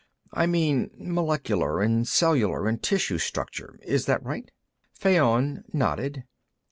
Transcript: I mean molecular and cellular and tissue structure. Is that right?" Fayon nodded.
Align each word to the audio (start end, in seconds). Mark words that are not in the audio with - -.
I 0.33 0.47
mean 0.47 0.89
molecular 0.97 1.79
and 1.79 2.07
cellular 2.07 2.67
and 2.67 2.81
tissue 2.81 3.19
structure. 3.19 3.79
Is 3.83 4.07
that 4.07 4.23
right?" 4.25 4.49
Fayon 4.91 5.61
nodded. 5.73 6.23